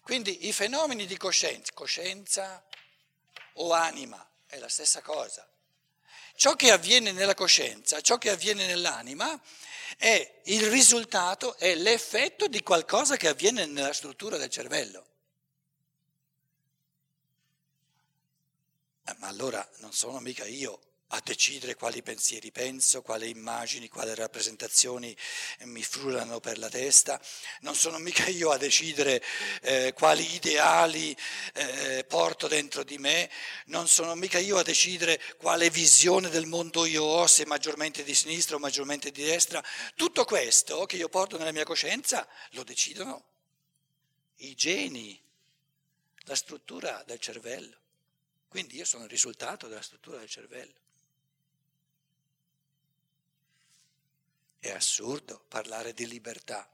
Quindi 0.03 0.47
i 0.47 0.53
fenomeni 0.53 1.07
di 1.07 1.17
coscienza, 1.17 1.71
coscienza 1.73 2.63
o 3.53 3.73
anima, 3.73 4.23
è 4.51 4.59
la 4.59 4.67
stessa 4.67 5.01
cosa. 5.01 5.47
Ciò 6.35 6.55
che 6.55 6.71
avviene 6.71 7.13
nella 7.13 7.33
coscienza, 7.33 8.01
ciò 8.01 8.17
che 8.17 8.29
avviene 8.29 8.67
nell'anima, 8.67 9.39
è 9.97 10.41
il 10.45 10.69
risultato, 10.69 11.55
è 11.55 11.73
l'effetto 11.75 12.47
di 12.47 12.61
qualcosa 12.61 13.15
che 13.15 13.29
avviene 13.29 13.65
nella 13.65 13.93
struttura 13.93 14.35
del 14.35 14.49
cervello. 14.49 15.05
Eh, 19.05 19.15
ma 19.19 19.27
allora 19.27 19.65
non 19.77 19.93
sono 19.93 20.19
mica 20.19 20.45
io 20.45 20.90
a 21.13 21.21
decidere 21.23 21.75
quali 21.75 22.01
pensieri 22.01 22.51
penso, 22.51 23.01
quali 23.01 23.29
immagini, 23.29 23.89
quali 23.89 24.15
rappresentazioni 24.15 25.15
mi 25.63 25.83
frullano 25.83 26.39
per 26.39 26.57
la 26.57 26.69
testa, 26.69 27.19
non 27.61 27.75
sono 27.75 27.97
mica 27.97 28.27
io 28.27 28.51
a 28.51 28.57
decidere 28.57 29.21
eh, 29.61 29.93
quali 29.93 30.33
ideali 30.33 31.15
eh, 31.53 32.05
porto 32.07 32.47
dentro 32.47 32.83
di 32.83 32.97
me, 32.97 33.29
non 33.65 33.87
sono 33.87 34.15
mica 34.15 34.37
io 34.37 34.57
a 34.57 34.63
decidere 34.63 35.21
quale 35.37 35.69
visione 35.69 36.29
del 36.29 36.45
mondo 36.45 36.85
io 36.85 37.03
ho, 37.03 37.27
se 37.27 37.45
maggiormente 37.45 38.03
di 38.03 38.15
sinistra 38.15 38.55
o 38.55 38.59
maggiormente 38.59 39.11
di 39.11 39.23
destra. 39.23 39.63
Tutto 39.95 40.23
questo 40.23 40.85
che 40.85 40.95
io 40.95 41.09
porto 41.09 41.37
nella 41.37 41.51
mia 41.51 41.65
coscienza 41.65 42.25
lo 42.51 42.63
decidono 42.63 43.25
i 44.37 44.55
geni, 44.55 45.21
la 46.23 46.35
struttura 46.35 47.03
del 47.05 47.19
cervello. 47.19 47.79
Quindi 48.47 48.77
io 48.77 48.85
sono 48.85 49.03
il 49.03 49.09
risultato 49.09 49.67
della 49.67 49.81
struttura 49.81 50.17
del 50.17 50.29
cervello. 50.29 50.79
È 54.61 54.69
assurdo 54.69 55.43
parlare 55.47 55.91
di 55.91 56.05
libertà 56.05 56.69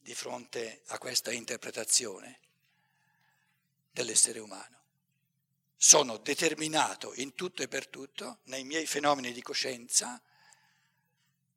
di 0.00 0.16
fronte 0.16 0.82
a 0.86 0.98
questa 0.98 1.30
interpretazione 1.30 2.40
dell'essere 3.92 4.40
umano. 4.40 4.82
Sono 5.76 6.16
determinato 6.16 7.14
in 7.14 7.36
tutto 7.36 7.62
e 7.62 7.68
per 7.68 7.86
tutto, 7.86 8.40
nei 8.46 8.64
miei 8.64 8.84
fenomeni 8.84 9.32
di 9.32 9.42
coscienza, 9.42 10.20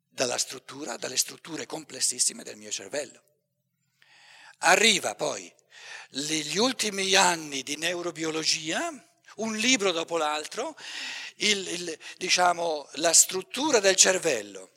dalla 0.09 0.37
struttura, 0.37 0.95
dalle 0.95 1.17
strutture 1.17 1.65
complessissime 1.65 2.43
del 2.43 2.57
mio 2.57 2.69
cervello. 2.69 3.23
Arriva 4.59 5.15
poi 5.15 5.51
gli 6.09 6.57
ultimi 6.57 7.15
anni 7.15 7.63
di 7.63 7.77
neurobiologia, 7.77 9.06
un 9.37 9.55
libro 9.55 9.91
dopo 9.91 10.17
l'altro, 10.17 10.75
il, 11.37 11.67
il, 11.67 11.99
diciamo, 12.17 12.87
la 12.93 13.13
struttura 13.13 13.79
del 13.79 13.95
cervello. 13.95 14.71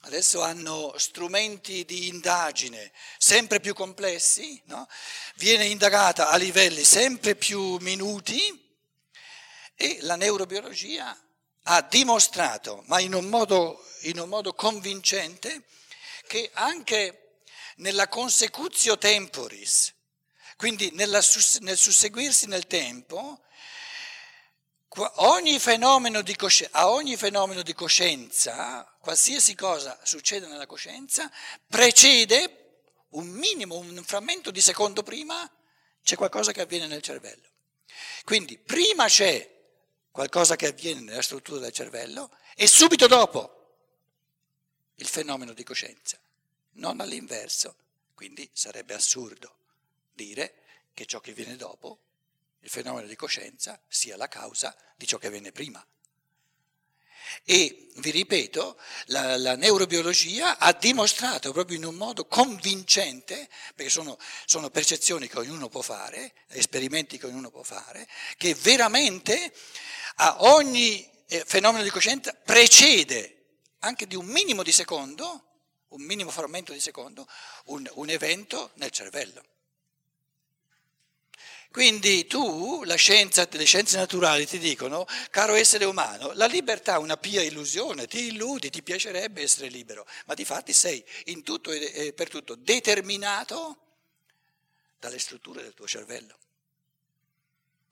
Adesso 0.00 0.42
hanno 0.42 0.92
strumenti 0.98 1.84
di 1.86 2.08
indagine 2.08 2.92
sempre 3.16 3.60
più 3.60 3.72
complessi, 3.72 4.60
no? 4.66 4.86
viene 5.36 5.64
indagata 5.64 6.28
a 6.28 6.36
livelli 6.36 6.84
sempre 6.84 7.36
più 7.36 7.78
minuti 7.80 8.62
e 9.74 9.98
la 10.02 10.16
neurobiologia 10.16 11.18
ha 11.62 11.82
dimostrato, 11.82 12.82
ma 12.86 13.00
in 13.00 13.14
un 13.14 13.24
modo, 13.26 13.82
in 14.02 14.18
un 14.18 14.28
modo 14.28 14.52
convincente, 14.52 15.64
che 16.26 16.50
anche 16.52 17.38
nella 17.76 18.08
consecutio 18.08 18.98
temporis 18.98 19.92
Quindi 20.56 20.90
nella, 20.92 21.20
nel 21.60 21.78
susseguirsi 21.78 22.46
nel 22.46 22.66
tempo, 22.66 23.43
ogni 24.96 25.58
cosci- 26.36 26.68
a 26.70 26.90
ogni 26.90 27.16
fenomeno 27.16 27.62
di 27.62 27.74
coscienza, 27.74 28.84
qualsiasi 29.00 29.54
cosa 29.54 29.98
succede 30.02 30.46
nella 30.46 30.66
coscienza, 30.66 31.30
precede 31.66 32.82
un 33.10 33.28
minimo, 33.28 33.76
un 33.76 34.02
frammento 34.04 34.50
di 34.50 34.60
secondo 34.60 35.02
prima, 35.02 35.50
c'è 36.02 36.16
qualcosa 36.16 36.52
che 36.52 36.60
avviene 36.60 36.86
nel 36.86 37.02
cervello. 37.02 37.48
Quindi 38.24 38.58
prima 38.58 39.06
c'è 39.06 39.50
qualcosa 40.10 40.56
che 40.56 40.68
avviene 40.68 41.00
nella 41.00 41.22
struttura 41.22 41.60
del 41.60 41.72
cervello 41.72 42.30
e 42.54 42.66
subito 42.66 43.06
dopo 43.06 43.54
il 44.96 45.08
fenomeno 45.08 45.52
di 45.52 45.64
coscienza, 45.64 46.18
non 46.72 47.00
all'inverso. 47.00 47.76
Quindi 48.14 48.48
sarebbe 48.52 48.94
assurdo 48.94 49.56
dire 50.12 50.62
che 50.94 51.04
ciò 51.04 51.18
che 51.20 51.32
viene 51.32 51.56
dopo, 51.56 51.98
il 52.64 52.70
fenomeno 52.70 53.06
di 53.06 53.14
coscienza, 53.14 53.78
sia 53.86 54.16
la 54.16 54.26
causa 54.26 54.74
di 54.96 55.06
ciò 55.06 55.18
che 55.18 55.28
viene 55.28 55.52
prima. 55.52 55.86
E 57.44 57.90
vi 57.96 58.10
ripeto, 58.10 58.78
la, 59.06 59.36
la, 59.36 59.54
neurobiologia 59.54 60.56
ha 60.58 60.72
dimostrato 60.72 61.52
proprio 61.52 61.76
in 61.76 61.84
un 61.84 61.94
modo 61.94 62.26
convincente, 62.26 63.48
perché 63.74 63.90
sono, 63.90 64.18
sono, 64.46 64.70
percezioni 64.70 65.28
che 65.28 65.38
ognuno 65.38 65.68
può 65.68 65.82
fare, 65.82 66.32
esperimenti 66.48 67.18
che 67.18 67.26
ognuno 67.26 67.50
può 67.50 67.62
fare, 67.62 68.08
che 68.38 68.54
veramente 68.54 69.52
a 70.16 70.42
ogni 70.44 71.06
eh, 71.26 71.44
fenomeno 71.44 71.84
di 71.84 71.90
coscienza 71.90 72.32
precede 72.32 73.58
anche 73.80 74.06
di 74.06 74.16
un 74.16 74.26
minimo 74.26 74.62
di 74.62 74.72
secondo, 74.72 75.44
un 75.88 76.02
minimo 76.02 76.30
frammento 76.30 76.72
di 76.72 76.80
secondo, 76.80 77.28
un, 77.66 77.90
un 77.94 78.08
evento 78.08 78.70
nel 78.76 78.90
cervello. 78.90 79.44
Quindi 81.74 82.28
tu, 82.28 82.84
la 82.84 82.94
scienza, 82.94 83.48
le 83.50 83.64
scienze 83.64 83.96
naturali 83.96 84.46
ti 84.46 84.60
dicono, 84.60 85.04
caro 85.30 85.54
essere 85.54 85.84
umano, 85.84 86.30
la 86.34 86.46
libertà 86.46 86.94
è 86.94 86.98
una 86.98 87.16
pia 87.16 87.42
illusione, 87.42 88.06
ti 88.06 88.26
illudi, 88.26 88.70
ti 88.70 88.80
piacerebbe 88.80 89.42
essere 89.42 89.66
libero, 89.66 90.06
ma 90.26 90.34
di 90.34 90.44
fatti 90.44 90.72
sei 90.72 91.04
in 91.24 91.42
tutto 91.42 91.72
e 91.72 92.12
per 92.14 92.28
tutto 92.28 92.54
determinato 92.54 93.78
dalle 95.00 95.18
strutture 95.18 95.62
del 95.62 95.74
tuo 95.74 95.88
cervello, 95.88 96.38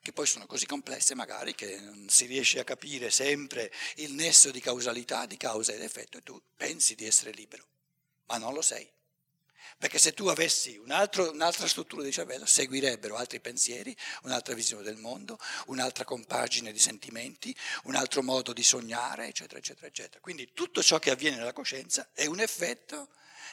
che 0.00 0.12
poi 0.12 0.28
sono 0.28 0.46
così 0.46 0.64
complesse 0.64 1.16
magari 1.16 1.52
che 1.56 1.80
non 1.80 2.08
si 2.08 2.26
riesce 2.26 2.60
a 2.60 2.64
capire 2.64 3.10
sempre 3.10 3.72
il 3.96 4.12
nesso 4.12 4.52
di 4.52 4.60
causalità, 4.60 5.26
di 5.26 5.36
causa 5.36 5.72
ed 5.72 5.82
effetto, 5.82 6.18
e 6.18 6.22
tu 6.22 6.40
pensi 6.56 6.94
di 6.94 7.04
essere 7.04 7.32
libero, 7.32 7.66
ma 8.26 8.38
non 8.38 8.54
lo 8.54 8.62
sei. 8.62 8.88
Perché 9.78 9.98
se 9.98 10.12
tu 10.12 10.28
avessi 10.28 10.76
un 10.76 10.90
altro, 10.90 11.30
un'altra 11.30 11.66
struttura 11.66 12.02
di 12.02 12.12
cervello, 12.12 12.46
seguirebbero 12.46 13.16
altri 13.16 13.40
pensieri, 13.40 13.96
un'altra 14.22 14.54
visione 14.54 14.82
del 14.82 14.96
mondo, 14.96 15.38
un'altra 15.66 16.04
compagine 16.04 16.72
di 16.72 16.78
sentimenti, 16.78 17.54
un 17.84 17.94
altro 17.94 18.22
modo 18.22 18.52
di 18.52 18.62
sognare, 18.62 19.26
eccetera, 19.26 19.58
eccetera, 19.58 19.86
eccetera. 19.86 20.20
Quindi 20.20 20.52
tutto 20.52 20.82
ciò 20.82 20.98
che 20.98 21.10
avviene 21.10 21.36
nella 21.36 21.52
coscienza 21.52 22.08
è 22.12 22.26
un 22.26 22.40
effetto 22.40 23.08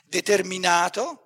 determinato 0.06 1.24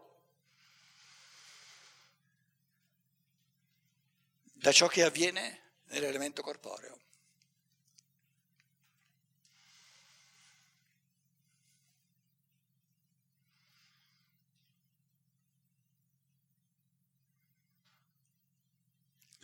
da 4.54 4.72
ciò 4.72 4.88
che 4.88 5.04
avviene 5.04 5.62
nell'elemento 5.88 6.42
corporeo. 6.42 7.03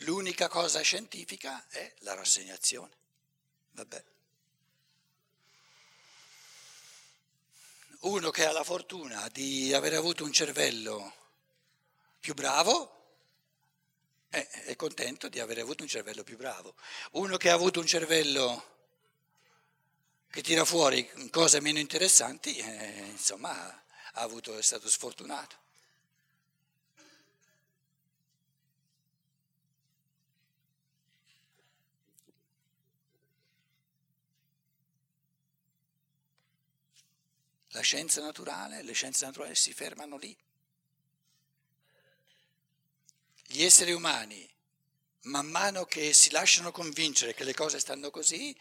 L'unica 0.10 0.48
cosa 0.48 0.82
scientifica 0.82 1.68
è 1.68 1.94
la 2.00 2.16
rassegnazione. 2.16 2.92
Vabbè. 3.74 4.04
Uno 8.00 8.32
che 8.32 8.44
ha 8.48 8.52
la 8.52 8.64
fortuna 8.64 9.30
di 9.30 9.72
aver 9.72 9.94
avuto 9.94 10.24
un 10.24 10.32
cervello 10.32 11.14
più 12.20 12.34
bravo 12.34 12.96
è, 14.30 14.48
è 14.66 14.76
contento 14.76 15.30
di 15.30 15.40
aver 15.40 15.60
avuto 15.60 15.84
un 15.84 15.90
cervello 15.90 16.24
più 16.24 16.38
bravo. 16.38 16.74
Uno 17.12 17.38
che 17.38 17.52
ha 17.52 17.54
avuto 17.54 17.80
un 17.80 17.86
cervello 17.86 18.78
che 20.32 20.42
tira 20.42 20.66
fuori 20.66 21.08
cose 21.30 21.60
meno 21.60 21.78
interessanti, 21.78 22.58
eh, 22.58 23.10
insomma, 23.12 23.54
ha 24.14 24.22
avuto, 24.22 24.58
è 24.58 24.64
stato 24.64 24.90
sfortunato. 24.90 25.68
La 37.74 37.82
scienza 37.82 38.22
naturale, 38.22 38.82
le 38.82 38.94
scienze 38.94 39.26
naturali 39.26 39.56
si 39.56 39.74
fermano 39.74 40.18
lì. 40.18 40.36
Gli 43.46 43.64
esseri 43.64 43.92
umani, 43.92 44.48
man 45.24 45.48
mano 45.48 45.86
che 45.86 46.14
si 46.14 46.32
lasciano 46.32 46.72
convincere 46.72 47.34
che 47.34 47.44
le 47.44 47.54
cose 47.54 47.80
stanno 47.80 48.10
così, 48.10 48.56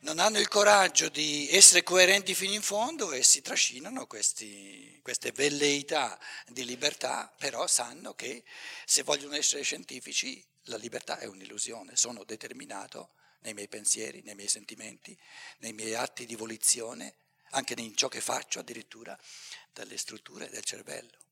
non 0.00 0.18
hanno 0.18 0.38
il 0.38 0.48
coraggio 0.48 1.08
di 1.08 1.48
essere 1.50 1.82
coerenti 1.82 2.34
fino 2.34 2.52
in 2.52 2.60
fondo 2.60 3.12
e 3.12 3.22
si 3.22 3.40
trascinano 3.40 4.06
questi, 4.06 4.98
queste 5.02 5.32
velleità 5.32 6.18
di 6.46 6.64
libertà, 6.66 7.32
però 7.38 7.66
sanno 7.66 8.14
che 8.14 8.44
se 8.84 9.02
vogliono 9.02 9.34
essere 9.34 9.62
scientifici 9.62 10.44
la 10.64 10.76
libertà 10.76 11.18
è 11.18 11.24
un'illusione, 11.24 11.96
sono 11.96 12.24
determinato 12.24 13.14
nei 13.40 13.54
miei 13.54 13.68
pensieri, 13.68 14.22
nei 14.22 14.34
miei 14.34 14.48
sentimenti, 14.48 15.18
nei 15.58 15.72
miei 15.72 15.94
atti 15.94 16.26
di 16.26 16.34
volizione 16.34 17.14
anche 17.50 17.74
in 17.76 17.96
ciò 17.96 18.08
che 18.08 18.20
faccio 18.20 18.60
addirittura 18.60 19.18
dalle 19.72 19.98
strutture 19.98 20.48
del 20.48 20.64
cervello. 20.64 21.24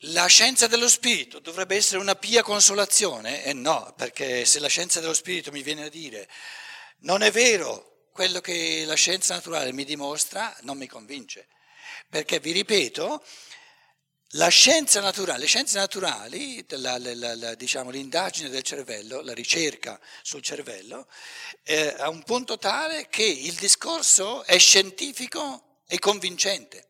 La 0.00 0.26
scienza 0.26 0.66
dello 0.66 0.88
spirito 0.88 1.38
dovrebbe 1.38 1.74
essere 1.74 1.98
una 2.00 2.14
pia 2.14 2.42
consolazione? 2.42 3.44
E 3.44 3.50
eh 3.50 3.52
no, 3.54 3.94
perché 3.96 4.44
se 4.44 4.60
la 4.60 4.68
scienza 4.68 5.00
dello 5.00 5.14
spirito 5.14 5.50
mi 5.50 5.62
viene 5.62 5.84
a 5.84 5.88
dire 5.88 6.28
non 6.98 7.22
è 7.22 7.30
vero 7.30 8.08
quello 8.12 8.40
che 8.40 8.84
la 8.86 8.94
scienza 8.94 9.34
naturale 9.34 9.72
mi 9.72 9.84
dimostra, 9.84 10.54
non 10.62 10.78
mi 10.78 10.86
convince. 10.86 11.48
Perché 12.08 12.40
vi 12.40 12.52
ripeto, 12.52 13.22
la 14.36 14.48
scienza 14.48 15.00
naturale, 15.00 15.40
le 15.40 15.46
scienze 15.46 15.78
naturali, 15.78 16.64
la, 16.68 16.98
la, 16.98 17.34
la, 17.34 17.54
diciamo, 17.54 17.90
l'indagine 17.90 18.48
del 18.50 18.62
cervello, 18.62 19.22
la 19.22 19.32
ricerca 19.32 19.98
sul 20.22 20.42
cervello, 20.42 21.08
è 21.62 21.94
a 21.98 22.08
un 22.10 22.22
punto 22.22 22.58
tale 22.58 23.08
che 23.08 23.24
il 23.24 23.54
discorso 23.54 24.44
è 24.44 24.58
scientifico 24.58 25.80
e 25.86 25.98
convincente. 25.98 26.84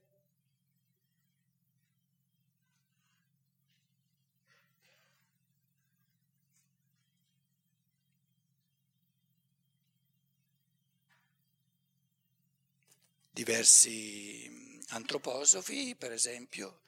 Diversi 13.30 14.82
antroposofi, 14.88 15.94
per 15.94 16.11
esempio, 16.11 16.80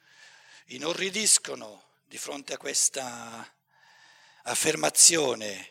inorridiscono 0.68 1.84
di 2.06 2.18
fronte 2.18 2.54
a 2.54 2.58
questa 2.58 3.54
affermazione 4.42 5.70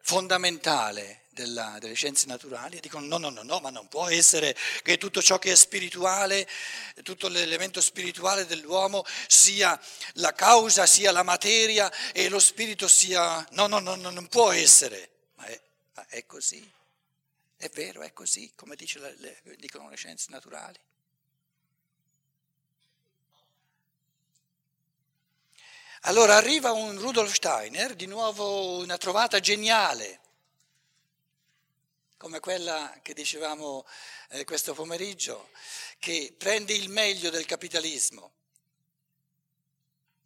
fondamentale 0.00 1.22
della, 1.30 1.78
delle 1.80 1.94
scienze 1.94 2.26
naturali 2.26 2.76
e 2.76 2.80
dicono 2.80 3.06
no, 3.06 3.18
no, 3.18 3.30
no, 3.30 3.42
no, 3.42 3.60
ma 3.60 3.70
non 3.70 3.88
può 3.88 4.08
essere 4.08 4.56
che 4.82 4.98
tutto 4.98 5.22
ciò 5.22 5.38
che 5.38 5.52
è 5.52 5.56
spirituale, 5.56 6.48
tutto 7.02 7.28
l'elemento 7.28 7.80
spirituale 7.80 8.44
dell'uomo 8.46 9.04
sia 9.26 9.80
la 10.14 10.32
causa, 10.32 10.86
sia 10.86 11.12
la 11.12 11.22
materia 11.22 11.90
e 12.12 12.28
lo 12.28 12.38
spirito 12.38 12.88
sia... 12.88 13.46
No, 13.52 13.66
no, 13.66 13.78
no, 13.78 13.94
no 13.94 14.10
non 14.10 14.26
può 14.28 14.50
essere. 14.50 15.10
Ma 15.36 15.46
è, 15.46 15.60
ma 15.94 16.06
è 16.08 16.26
così. 16.26 16.70
È 17.56 17.68
vero, 17.70 18.02
è 18.02 18.12
così, 18.12 18.52
come 18.56 18.74
dice, 18.74 18.98
le, 18.98 19.40
dicono 19.56 19.88
le 19.88 19.96
scienze 19.96 20.26
naturali. 20.30 20.78
Allora 26.06 26.34
arriva 26.34 26.72
un 26.72 26.98
Rudolf 26.98 27.32
Steiner, 27.32 27.94
di 27.94 28.06
nuovo 28.06 28.78
una 28.78 28.98
trovata 28.98 29.38
geniale, 29.38 30.18
come 32.16 32.40
quella 32.40 32.98
che 33.02 33.14
dicevamo 33.14 33.86
eh, 34.30 34.42
questo 34.42 34.74
pomeriggio, 34.74 35.50
che 36.00 36.34
prende 36.36 36.72
il 36.72 36.88
meglio 36.88 37.30
del 37.30 37.46
capitalismo, 37.46 38.32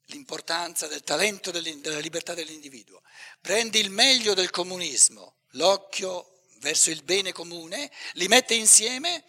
l'importanza 0.06 0.86
del 0.86 1.02
talento 1.02 1.50
della 1.50 1.98
libertà 1.98 2.32
dell'individuo, 2.32 3.02
prende 3.42 3.78
il 3.78 3.90
meglio 3.90 4.32
del 4.32 4.48
comunismo, 4.48 5.40
l'occhio 5.50 6.38
verso 6.60 6.88
il 6.88 7.02
bene 7.02 7.32
comune, 7.32 7.92
li 8.14 8.28
mette 8.28 8.54
insieme 8.54 9.24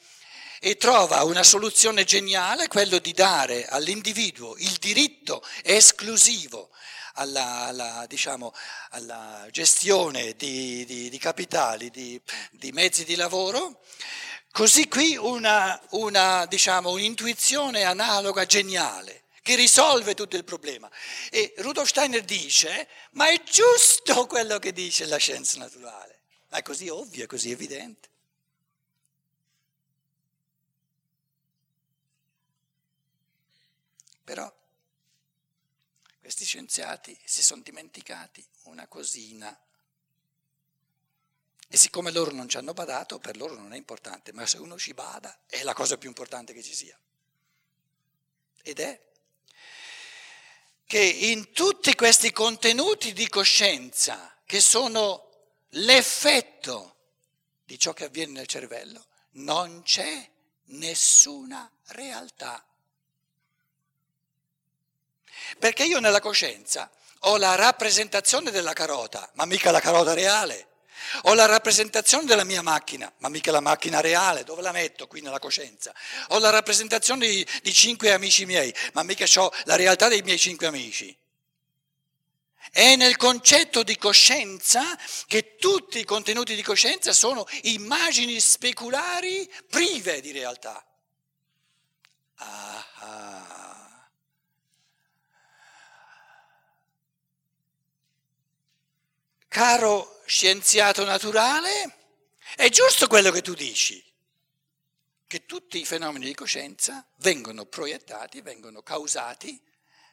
e 0.67 0.75
trova 0.75 1.23
una 1.23 1.43
soluzione 1.43 2.03
geniale, 2.03 2.67
quello 2.67 2.99
di 2.99 3.13
dare 3.13 3.65
all'individuo 3.67 4.53
il 4.57 4.75
diritto 4.81 5.41
esclusivo 5.63 6.71
alla, 7.13 7.67
alla, 7.67 8.05
diciamo, 8.05 8.53
alla 8.89 9.47
gestione 9.49 10.33
di, 10.35 10.83
di, 10.83 11.09
di 11.09 11.17
capitali, 11.19 11.89
di, 11.89 12.21
di, 12.51 12.73
mezzi 12.73 13.05
di 13.05 13.15
lavoro, 13.15 13.81
così 14.51 14.89
qui 14.89 15.15
una, 15.15 15.81
una, 15.91 16.45
diciamo, 16.47 16.91
un'intuizione 16.91 17.83
analoga 17.83 18.45
geniale 18.45 19.23
che 19.41 19.55
risolve 19.55 20.15
tutto 20.15 20.35
il 20.35 20.43
problema. 20.43 20.91
E 21.29 21.53
Rudolf 21.59 21.87
Steiner 21.87 22.25
dice, 22.25 22.89
ma 23.11 23.29
è 23.29 23.41
giusto 23.41 24.25
quello 24.25 24.59
che 24.59 24.73
dice 24.73 25.05
la 25.05 25.15
scienza 25.15 25.59
naturale, 25.59 26.23
ma 26.49 26.57
è 26.57 26.61
così 26.61 26.89
ovvio, 26.89 27.23
è 27.23 27.27
così 27.27 27.51
evidente. 27.51 28.09
Però 34.27 34.53
questi 36.19 36.43
scienziati 36.43 37.17
si 37.23 37.41
sono 37.41 37.61
dimenticati 37.61 38.45
una 38.63 38.85
cosina. 38.85 39.57
E 41.69 41.77
siccome 41.77 42.11
loro 42.11 42.31
non 42.31 42.49
ci 42.49 42.57
hanno 42.57 42.73
badato, 42.73 43.19
per 43.19 43.37
loro 43.37 43.55
non 43.55 43.71
è 43.71 43.77
importante, 43.77 44.33
ma 44.33 44.45
se 44.45 44.57
uno 44.57 44.77
ci 44.77 44.93
bada 44.93 45.43
è 45.45 45.63
la 45.63 45.73
cosa 45.73 45.97
più 45.97 46.09
importante 46.09 46.51
che 46.51 46.61
ci 46.61 46.75
sia. 46.75 46.99
Ed 48.63 48.81
è 48.81 49.01
che 50.85 50.99
in 50.99 51.53
tutti 51.53 51.95
questi 51.95 52.33
contenuti 52.33 53.13
di 53.13 53.29
coscienza, 53.29 54.37
che 54.45 54.59
sono 54.59 55.29
l'effetto 55.69 56.97
di 57.63 57.79
ciò 57.79 57.93
che 57.93 58.03
avviene 58.03 58.33
nel 58.33 58.47
cervello, 58.47 59.07
non 59.35 59.83
c'è 59.83 60.29
nessuna 60.65 61.71
realtà 61.85 62.61
perché 65.59 65.83
io 65.83 65.99
nella 65.99 66.19
coscienza 66.19 66.89
ho 67.21 67.37
la 67.37 67.55
rappresentazione 67.55 68.51
della 68.51 68.73
carota, 68.73 69.29
ma 69.33 69.45
mica 69.45 69.71
la 69.71 69.79
carota 69.79 70.13
reale. 70.13 70.67
Ho 71.23 71.33
la 71.33 71.45
rappresentazione 71.45 72.25
della 72.25 72.43
mia 72.43 72.61
macchina, 72.61 73.11
ma 73.19 73.29
mica 73.29 73.51
la 73.51 73.61
macchina 73.61 74.01
reale, 74.01 74.43
dove 74.43 74.61
la 74.61 74.71
metto 74.71 75.07
qui 75.07 75.21
nella 75.21 75.39
coscienza? 75.39 75.93
Ho 76.29 76.39
la 76.39 76.49
rappresentazione 76.49 77.27
di, 77.27 77.47
di 77.61 77.73
cinque 77.73 78.11
amici 78.11 78.45
miei, 78.45 78.73
ma 78.93 79.03
mica 79.03 79.25
ho 79.35 79.51
la 79.63 79.75
realtà 79.75 80.09
dei 80.09 80.21
miei 80.21 80.37
cinque 80.37 80.67
amici. 80.67 81.15
È 82.71 82.95
nel 82.97 83.15
concetto 83.15 83.83
di 83.83 83.97
coscienza 83.97 84.83
che 85.27 85.55
tutti 85.55 85.99
i 85.99 86.03
contenuti 86.03 86.55
di 86.55 86.61
coscienza 86.61 87.13
sono 87.13 87.47
immagini 87.63 88.39
speculari 88.39 89.49
prive 89.69 90.19
di 90.19 90.31
realtà. 90.31 90.85
Ah, 92.35 92.85
ah. 92.99 93.56
Caro 99.57 100.21
scienziato 100.27 101.03
naturale, 101.03 101.95
è 102.55 102.69
giusto 102.69 103.07
quello 103.07 103.31
che 103.31 103.41
tu 103.41 103.55
dici, 103.55 104.05
che 105.25 105.47
tutti 105.47 105.79
i 105.79 105.85
fenomeni 105.85 106.25
di 106.25 106.35
coscienza 106.35 107.03
vengono 107.15 107.65
proiettati, 107.65 108.41
vengono 108.41 108.83
causati, 108.83 109.59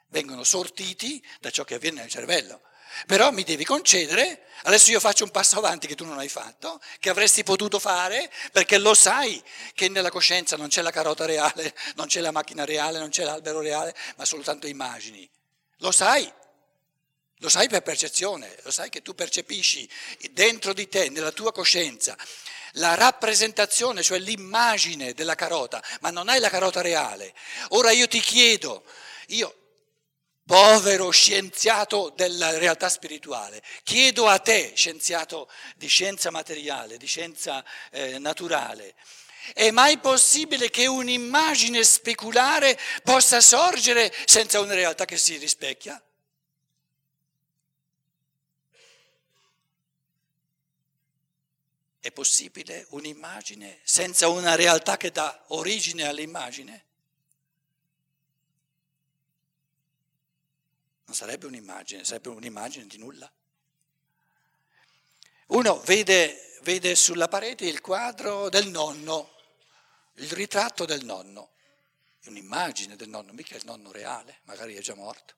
vengono 0.06 0.44
sortiti 0.44 1.22
da 1.40 1.50
ciò 1.50 1.62
che 1.62 1.74
avviene 1.74 2.00
nel 2.00 2.08
cervello. 2.08 2.62
Però 3.04 3.30
mi 3.32 3.42
devi 3.42 3.66
concedere, 3.66 4.46
adesso 4.62 4.90
io 4.90 4.98
faccio 4.98 5.24
un 5.24 5.30
passo 5.30 5.58
avanti 5.58 5.86
che 5.86 5.94
tu 5.94 6.06
non 6.06 6.18
hai 6.18 6.30
fatto, 6.30 6.80
che 6.98 7.10
avresti 7.10 7.42
potuto 7.42 7.78
fare, 7.78 8.32
perché 8.50 8.78
lo 8.78 8.94
sai 8.94 9.44
che 9.74 9.90
nella 9.90 10.10
coscienza 10.10 10.56
non 10.56 10.68
c'è 10.68 10.80
la 10.80 10.90
carota 10.90 11.26
reale, 11.26 11.76
non 11.96 12.06
c'è 12.06 12.20
la 12.20 12.30
macchina 12.30 12.64
reale, 12.64 12.98
non 12.98 13.10
c'è 13.10 13.24
l'albero 13.24 13.60
reale, 13.60 13.94
ma 14.16 14.24
soltanto 14.24 14.66
immagini. 14.66 15.30
Lo 15.80 15.90
sai, 15.90 16.32
lo 17.44 17.50
sai 17.50 17.68
per 17.68 17.82
percezione, 17.82 18.56
lo 18.62 18.70
sai 18.70 18.88
che 18.88 19.02
tu 19.02 19.14
percepisci 19.14 19.86
dentro 20.30 20.72
di 20.72 20.88
te, 20.88 21.10
nella 21.10 21.30
tua 21.30 21.52
coscienza, 21.52 22.16
la 22.72 22.94
rappresentazione, 22.94 24.02
cioè 24.02 24.18
l'immagine 24.18 25.12
della 25.12 25.34
carota, 25.34 25.82
ma 26.00 26.08
non 26.08 26.30
hai 26.30 26.40
la 26.40 26.48
carota 26.48 26.80
reale. 26.80 27.34
Ora 27.68 27.90
io 27.90 28.08
ti 28.08 28.18
chiedo, 28.20 28.82
io, 29.26 29.54
povero 30.46 31.10
scienziato 31.10 32.14
della 32.16 32.56
realtà 32.56 32.88
spirituale, 32.88 33.62
chiedo 33.82 34.26
a 34.26 34.38
te, 34.38 34.72
scienziato 34.74 35.50
di 35.76 35.86
scienza 35.86 36.30
materiale, 36.30 36.96
di 36.96 37.06
scienza 37.06 37.62
eh, 37.90 38.18
naturale, 38.18 38.94
è 39.52 39.70
mai 39.70 39.98
possibile 39.98 40.70
che 40.70 40.86
un'immagine 40.86 41.84
speculare 41.84 42.78
possa 43.02 43.42
sorgere 43.42 44.10
senza 44.24 44.60
una 44.60 44.72
realtà 44.72 45.04
che 45.04 45.18
si 45.18 45.36
rispecchia? 45.36 46.02
È 52.04 52.12
possibile 52.12 52.84
un'immagine 52.90 53.80
senza 53.82 54.28
una 54.28 54.56
realtà 54.56 54.98
che 54.98 55.10
dà 55.10 55.42
origine 55.48 56.06
all'immagine? 56.06 56.84
Non 61.06 61.16
sarebbe 61.16 61.46
un'immagine, 61.46 62.04
sarebbe 62.04 62.28
un'immagine 62.28 62.86
di 62.86 62.98
nulla. 62.98 63.32
Uno 65.46 65.80
vede, 65.80 66.58
vede 66.60 66.94
sulla 66.94 67.28
parete 67.28 67.64
il 67.64 67.80
quadro 67.80 68.50
del 68.50 68.68
nonno, 68.68 69.34
il 70.16 70.30
ritratto 70.32 70.84
del 70.84 71.06
nonno, 71.06 71.52
un'immagine 72.26 72.96
del 72.96 73.08
nonno, 73.08 73.32
mica 73.32 73.56
il 73.56 73.64
nonno 73.64 73.90
reale, 73.90 74.40
magari 74.42 74.74
è 74.74 74.80
già 74.82 74.94
morto 74.94 75.36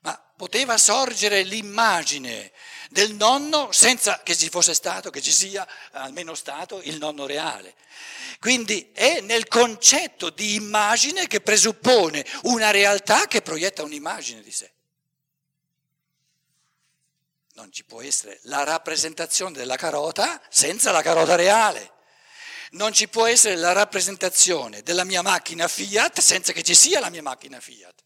ma 0.00 0.20
poteva 0.36 0.78
sorgere 0.78 1.42
l'immagine 1.42 2.52
del 2.90 3.14
nonno 3.14 3.70
senza 3.72 4.22
che 4.22 4.36
ci 4.36 4.48
fosse 4.48 4.74
stato, 4.74 5.10
che 5.10 5.20
ci 5.20 5.32
sia 5.32 5.66
almeno 5.92 6.34
stato 6.34 6.80
il 6.82 6.96
nonno 6.98 7.26
reale. 7.26 7.74
Quindi 8.38 8.90
è 8.92 9.20
nel 9.20 9.48
concetto 9.48 10.30
di 10.30 10.54
immagine 10.54 11.26
che 11.26 11.40
presuppone 11.40 12.24
una 12.42 12.70
realtà 12.70 13.26
che 13.26 13.42
proietta 13.42 13.82
un'immagine 13.82 14.42
di 14.42 14.52
sé. 14.52 14.72
Non 17.54 17.72
ci 17.72 17.84
può 17.84 18.00
essere 18.00 18.38
la 18.42 18.62
rappresentazione 18.62 19.56
della 19.56 19.76
carota 19.76 20.40
senza 20.48 20.92
la 20.92 21.02
carota 21.02 21.34
reale. 21.34 21.92
Non 22.70 22.92
ci 22.92 23.08
può 23.08 23.26
essere 23.26 23.56
la 23.56 23.72
rappresentazione 23.72 24.82
della 24.82 25.02
mia 25.02 25.22
macchina 25.22 25.66
Fiat 25.66 26.20
senza 26.20 26.52
che 26.52 26.62
ci 26.62 26.74
sia 26.74 27.00
la 27.00 27.10
mia 27.10 27.22
macchina 27.22 27.58
Fiat. 27.58 28.04